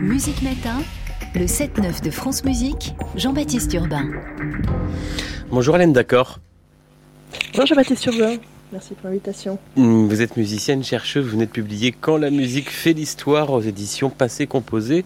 [0.00, 0.78] Musique Matin,
[1.34, 4.06] le 7-9 de France Musique, Jean-Baptiste Urbain.
[5.50, 6.38] Bonjour Hélène D'accord.
[7.52, 8.36] Bonjour Jean-Baptiste Urbain.
[8.72, 9.58] Merci pour l'invitation.
[9.76, 13.60] Hmm, vous êtes musicienne, chercheuse, vous venez de publier Quand la musique fait l'histoire aux
[13.60, 15.04] éditions Passé Composé.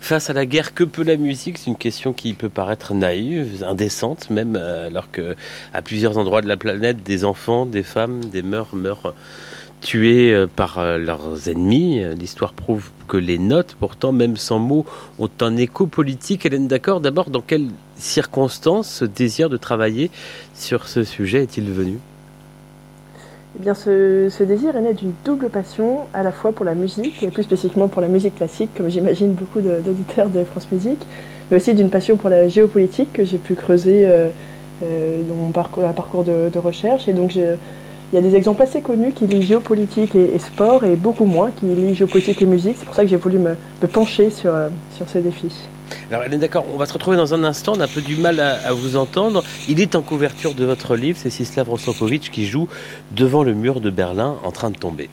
[0.00, 1.58] Face à la guerre, que peut la musique?
[1.58, 5.36] C'est une question qui peut paraître naïve, indécente même, euh, alors que
[5.72, 9.14] à plusieurs endroits de la planète, des enfants, des femmes, des mœurs meurent
[9.84, 12.02] tués euh, par euh, leurs ennemis.
[12.18, 14.86] L'histoire prouve que les notes, pourtant même sans mots,
[15.20, 16.46] ont un écho politique.
[16.46, 20.10] Hélène D'accord, d'abord, dans quelles circonstances ce désir de travailler
[20.54, 21.42] sur ce sujet?
[21.42, 21.98] Est-il venu?
[23.56, 27.22] Eh bien, ce, désir est né d'une double passion, à la fois pour la musique,
[27.22, 31.06] et plus spécifiquement pour la musique classique, comme j'imagine beaucoup d'auditeurs de, France Musique,
[31.50, 34.28] mais aussi d'une passion pour la géopolitique que j'ai pu creuser euh,
[34.82, 37.06] euh, dans mon parcours, parcours de, recherche.
[37.06, 37.38] Et donc,
[38.12, 41.50] il y a des exemples assez connus qui lient géopolitique et, sport, et beaucoup moins
[41.50, 42.76] qui lient géopolitique et musique.
[42.78, 43.56] C'est pour ça que j'ai voulu me,
[43.92, 45.50] pencher sur, euh, sur ce défi.
[46.10, 48.40] Alors, d'accord, on va se retrouver dans un instant, on a un peu du mal
[48.40, 49.42] à, vous entendre.
[49.68, 52.68] Il est en couverture de votre livre, c'est Sislav Rostropovitch qui joue
[53.12, 55.08] devant le mur de Berlin en train de tomber.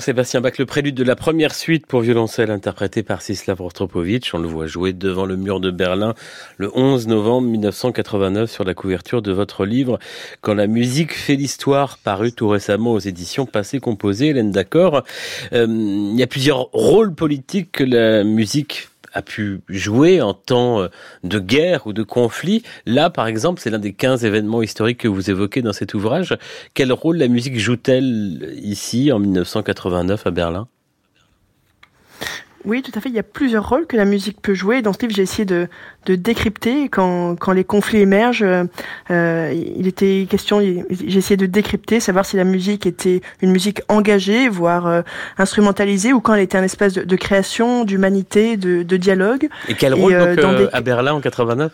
[0.00, 4.32] Jean-Sébastien Bach, le prélude de la première suite pour violoncelle interprétée par Sislav Rostropovitch.
[4.32, 6.14] On le voit jouer devant le mur de Berlin
[6.56, 9.98] le 11 novembre 1989 sur la couverture de votre livre
[10.40, 14.28] Quand la musique fait l'histoire, paru tout récemment aux éditions Passé Composé.
[14.28, 15.04] Hélène D'accord.
[15.52, 20.82] Euh, il y a plusieurs rôles politiques que la musique a pu jouer en temps
[20.82, 20.88] euh,
[21.24, 22.62] de guerre ou de conflit.
[22.86, 26.36] Là, par exemple, c'est l'un des 15 événements historiques que vous évoquez dans cet ouvrage.
[26.74, 30.68] Quel rôle la musique joue-t-elle ici, en 1989, à Berlin?
[32.64, 33.08] Oui, tout à fait.
[33.08, 34.82] Il y a plusieurs rôles que la musique peut jouer.
[34.82, 35.66] Dans ce livre, j'ai essayé de,
[36.06, 38.44] de décrypter quand, quand les conflits émergent.
[39.10, 43.80] Euh, il était question, j'ai essayé de décrypter, savoir si la musique était une musique
[43.88, 45.02] engagée, voire euh,
[45.38, 49.48] instrumentalisée, ou quand elle était un espace de, de création, d'humanité, de, de, dialogue.
[49.68, 51.72] Et quel rôle euh, donc, euh, à Berlin en 89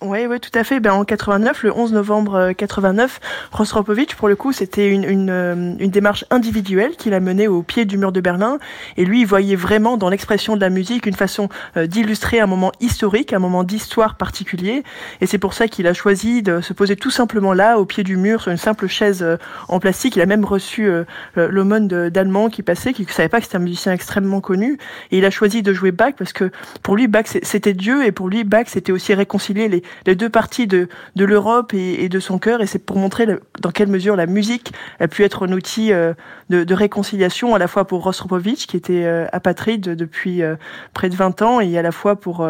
[0.00, 0.78] oui, oui, tout à fait.
[0.78, 5.28] Ben, en 89, le 11 novembre 89, euh, Rostropovitch, pour le coup, c'était une, une,
[5.28, 8.60] euh, une, démarche individuelle qu'il a menée au pied du mur de Berlin.
[8.96, 12.46] Et lui, il voyait vraiment dans l'expression de la musique une façon euh, d'illustrer un
[12.46, 14.84] moment historique, un moment d'histoire particulier.
[15.20, 18.04] Et c'est pour ça qu'il a choisi de se poser tout simplement là, au pied
[18.04, 19.26] du mur, sur une simple chaise
[19.66, 20.14] en plastique.
[20.14, 20.88] Il a même reçu
[21.34, 24.78] l'aumône d'Allemand qui passait, qui ne savait pas que c'était un musicien extrêmement connu.
[25.10, 26.52] Et il a choisi de jouer Bach parce que
[26.84, 28.06] pour lui, Bach, c'était Dieu.
[28.06, 32.08] Et pour lui, Bach, c'était aussi réconcilier les les deux parties de, de l'Europe et,
[32.08, 33.26] de son cœur, et c'est pour montrer
[33.60, 36.14] dans quelle mesure la musique a pu être un outil euh,
[36.50, 40.56] de, réconciliation à la fois pour Rostropovitch, qui était euh, apatride depuis euh,
[40.94, 42.46] près de 20 ans, et à la fois pour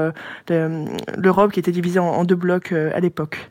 [0.49, 3.51] l'Europe qui était divisée en, deux blocs à l'époque.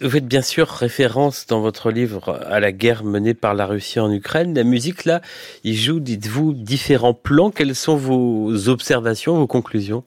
[0.00, 3.98] Vous faites bien sûr référence dans votre livre à la guerre menée par la Russie
[3.98, 4.54] en Ukraine.
[4.54, 5.22] La musique, là,
[5.64, 7.50] il joue, dites-vous, différents plans.
[7.50, 10.04] Quelles sont vos observations, vos conclusions?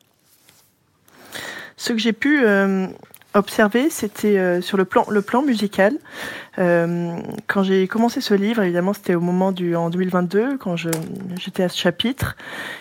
[1.80, 2.88] Ce que j'ai pu euh,
[3.34, 5.94] observer, c'était euh, sur le plan, musical.
[6.58, 7.18] Euh,
[7.48, 11.70] quand j'ai commencé ce livre, évidemment, c'était au moment du en 2022, quand j'étais à
[11.70, 12.36] ce chapitre,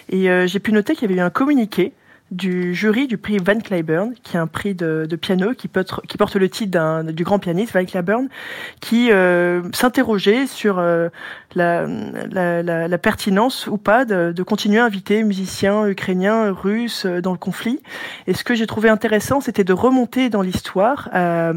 [0.09, 1.93] et j'ai pu noter qu'il y avait eu un communiqué
[2.31, 6.49] du jury du prix Van Cliburn, qui est un prix de, piano qui, porte, le
[6.49, 8.29] titre du grand pianiste Van Cliburn,
[8.81, 11.09] qui euh, s'interrogeait sur euh,
[11.55, 17.81] la, pertinence ou pas de, continuer à inviter musiciens ukrainiens, russes euh, dans le conflit.
[18.27, 21.53] Et ce que j'ai trouvé intéressant, c'était de remonter dans l'histoire à,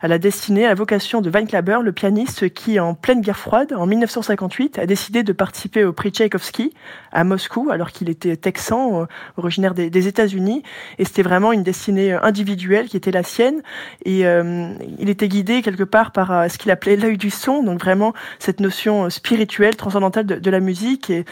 [0.00, 3.38] à, la destinée, à la vocation de Van Cliburn, le pianiste qui, en pleine guerre
[3.38, 6.72] froide, en 1958, a décidé de participer au prix Tchaïkovski
[7.10, 10.62] à Moscou, alors qu'il était texan, originaire des, des États-Unis,
[10.98, 13.62] et c'était vraiment une destinée euh, individuelle qui était la sienne.
[14.04, 14.68] Et euh,
[14.98, 18.12] il était guidé quelque part par euh, ce qu'il appelait l'œil du son, donc vraiment
[18.38, 21.24] cette notion spirituelle, transcendantale de, la musique, et,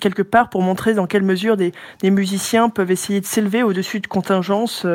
[0.00, 4.06] quelque part pour montrer dans quelle mesure des, musiciens peuvent essayer de s'élever au-dessus de
[4.06, 4.86] contingences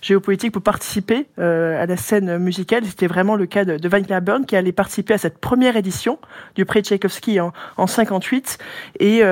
[0.00, 2.84] géopolitiques pour participer à la scène musicale.
[2.86, 6.18] C'était vraiment le cas de, de Van Cliburn qui allait participer à cette première édition
[6.54, 8.58] du prix Tchaïkovski en, en 58
[9.00, 9.22] et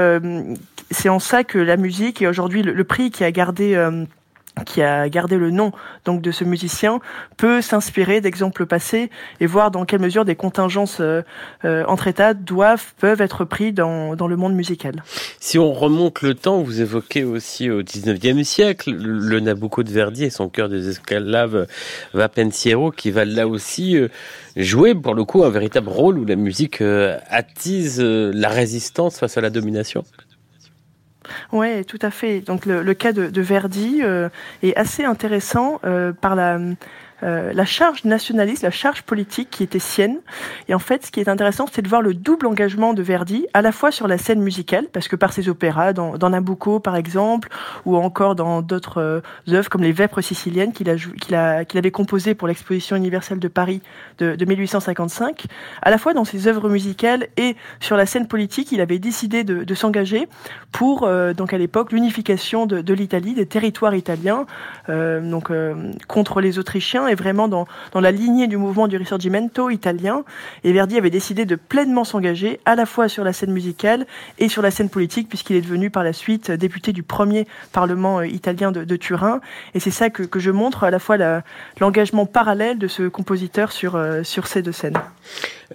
[0.93, 4.05] c'est en ça que la musique et aujourd'hui le, prix qui a gardé euh,
[4.67, 5.73] qui a gardé le nom
[6.05, 7.01] donc de ce musicien
[7.39, 9.11] peut s'inspirer d'exemples passés
[9.41, 11.23] et voir dans quelle mesure des contingences euh,
[11.65, 15.03] euh, entre États doivent peuvent être pris dans, le monde musical.
[15.41, 20.25] Si on remonte le temps, vous évoquez aussi au 19e siècle le Nabucco de Verdi
[20.25, 21.67] et son cœur des esclaves
[22.13, 23.97] Va Pensiero qui va là aussi
[24.57, 26.83] jouer pour le coup un véritable rôle où la musique
[27.31, 30.05] attise la résistance face à la domination.
[31.53, 32.41] Oui, tout à fait.
[32.41, 34.31] Donc le, cas de, de Verdi euh,
[34.63, 36.59] est assez intéressant euh, par la
[37.23, 40.19] euh, la charge nationaliste, la charge politique qui était sienne.
[40.69, 43.47] Et en fait, ce qui est intéressant, c'est de voir le double engagement de Verdi,
[43.55, 46.97] à la fois sur la scène musicale, parce que par ses opéras, dans, Nabucco par
[46.97, 47.49] exemple,
[47.85, 49.21] ou encore dans d'autres euh,
[49.51, 53.83] œuvres comme les Vêpres siciliennes qu'il a, qu'il avait composées pour l'exposition universelle de Paris
[54.19, 55.45] de, de, 1855,
[55.83, 59.45] à la fois dans ses œuvres musicales et sur la scène politique, il avait décidé
[59.45, 60.29] de, de s'engager
[60.73, 64.47] pour, euh, donc à l'époque, l'unification de, de l'Italie, des territoires italiens,
[64.89, 65.51] donc
[66.09, 70.25] contre les Autrichiens vraiment dans, dans la lignée du mouvement du Risorgimento italien.
[70.65, 74.07] Et Verdi avait décidé de pleinement s'engager à la fois sur la scène musicale
[74.39, 78.21] et sur la scène politique, puisqu'il est devenu par la suite député du premier Parlement
[78.21, 79.41] euh, italien de, Turin.
[79.75, 81.17] Et c'est ça que, que, je montre, à la fois
[81.81, 84.99] l'engagement parallèle de ce compositeur sur, euh, sur ces deux scènes.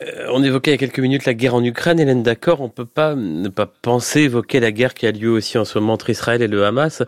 [0.01, 1.99] Euh, on évoquait il y a quelques minutes la guerre en Ukraine.
[1.99, 5.57] Hélène, d'accord, on peut pas ne pas penser évoquer la guerre qui a lieu aussi
[5.57, 7.01] en ce moment entre Israël et le Hamas.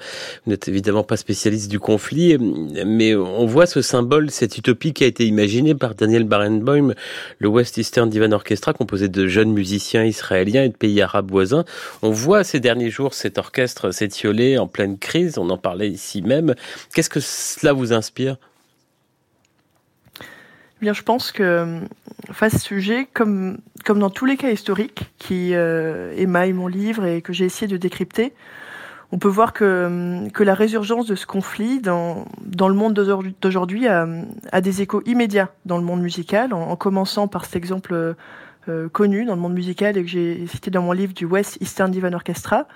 [0.46, 5.04] Vous n'êtes évidemment pas spécialiste du conflit, mais on voit ce symbole, cette utopie qui
[5.04, 6.94] a été imaginée par Daniel Barenboim,
[7.38, 11.64] le West Eastern Divan Orchestra, composé de jeunes musiciens israéliens et de pays arabes voisins.
[12.02, 15.38] On voit ces derniers jours cet orchestre s'étioler en pleine crise.
[15.38, 16.56] On en parlait ici même.
[16.94, 18.38] Qu'est-ce que cela vous inspire?
[20.82, 21.80] Eh bien, je pense que
[22.32, 26.68] face à ce sujet, comme, comme dans tous les cas historiques qui euh, émaillent mon
[26.68, 28.34] livre et que j'ai essayé de décrypter,
[29.12, 32.94] on peut voir que, que la résurgence de ce conflit dans, dans le monde
[33.42, 34.08] d'aujourd'hui a,
[34.52, 38.16] a, des échos immédiats dans le monde musical, en, commençant par cet exemple
[38.68, 41.58] euh, connu dans le monde musical et que j'ai cité dans mon livre du West
[41.60, 42.68] Eastern Divan Orchestra,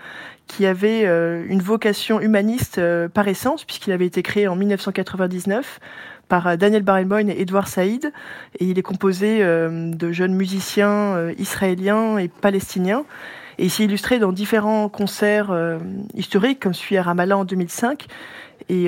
[0.47, 5.80] qui avait euh, une vocation humaniste euh, par essence, puisqu'il avait été créé en 1999
[6.28, 8.11] par euh, Daniel Barenboim et Edouard Saïd.
[8.59, 13.06] Et il est composé euh, de jeunes musiciens euh, israéliens et palestiniens.
[13.57, 15.56] Et il s'est illustré dans différents concerts
[16.16, 18.07] historiques, comme celui à Ramallah en 2005.
[18.69, 18.88] Et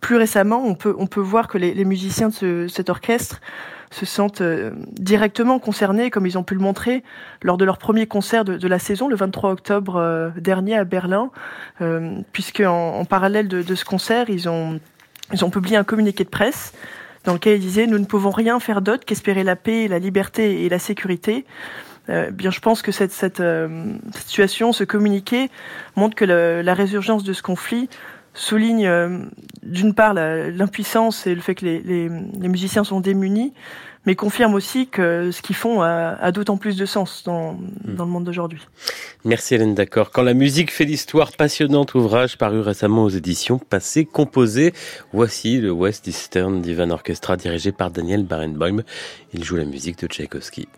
[0.00, 3.40] plus récemment, on peut, on peut voir que les, musiciens de ce, cet orchestre
[3.90, 4.42] se sentent
[4.92, 7.02] directement concernés, comme ils ont pu le montrer
[7.42, 11.30] lors de leur premier concert de, la saison, le 23 octobre dernier à Berlin,
[12.32, 14.78] puisque en parallèle de, de, ce concert, ils ont
[15.32, 16.72] ils ont publié un communiqué de presse
[17.24, 20.64] dans lequel ils disaient nous ne pouvons rien faire d'autre qu'espérer la paix, la liberté
[20.64, 21.46] et la sécurité.
[22.08, 25.50] Euh, bien, je pense que cette, cette, euh, situation, ce communiqué,
[25.96, 27.88] montre que le, la résurgence de ce conflit
[28.34, 29.18] souligne euh,
[29.62, 33.52] d'une part l'impuissance et le fait que les, les, les, musiciens sont démunis,
[34.06, 37.94] mais confirme aussi que ce qu'ils font a, a d'autant plus de sens dans, hmm.
[37.94, 38.66] dans le monde d'aujourd'hui.
[39.26, 40.10] Merci Hélène, d'accord.
[40.10, 44.72] Quand la musique fait l'histoire, passionnante ouvrage paru récemment aux éditions Passé Composé.
[45.12, 48.82] Voici le West Eastern Divan Orchestra dirigé par Daniel Barenboim.
[49.34, 50.68] Il joue la musique de Tchaïkovski.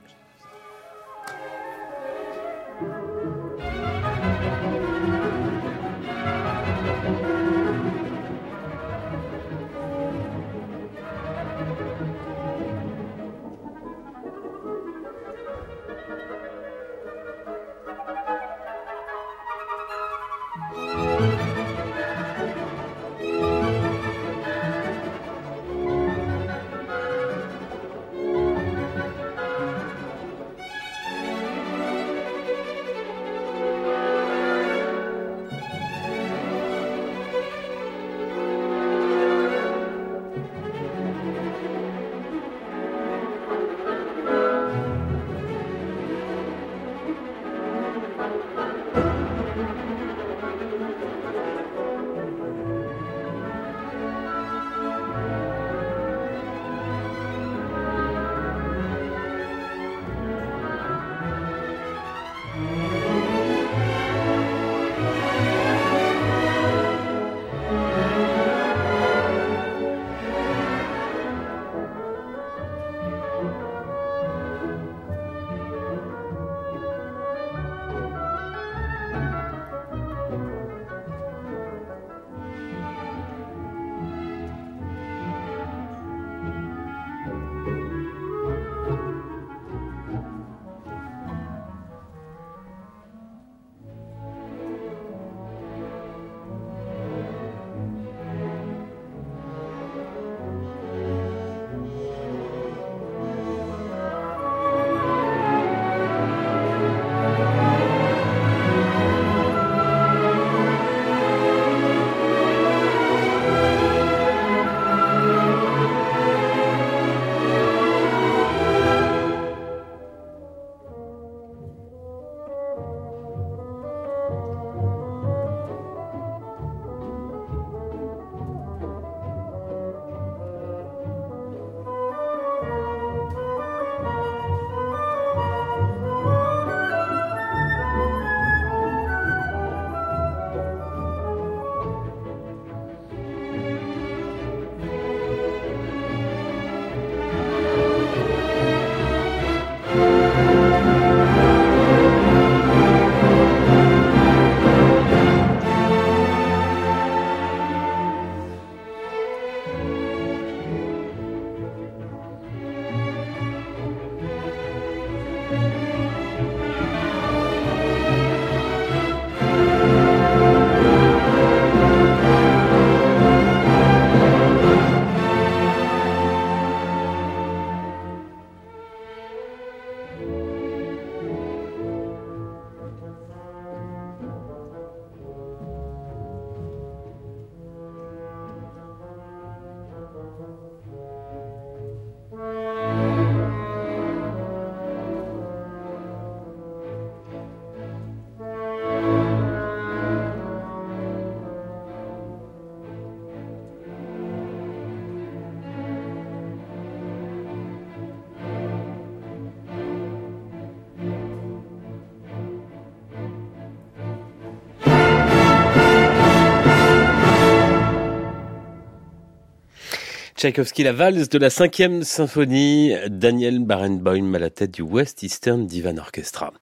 [220.44, 225.66] Tchaïkovski, la valse de la cinquième symphonie, Daniel Barenboim à la tête du West Eastern
[225.66, 226.52] Divan Orchestra.